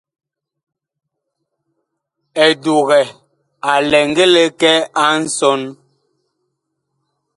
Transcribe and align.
Edukɛ 2.45 2.99
a 3.71 3.73
lɛ 3.89 3.99
ngili 4.09 4.45
kɛ 4.59 4.73
a 5.03 5.05
nsɔn. 5.21 5.61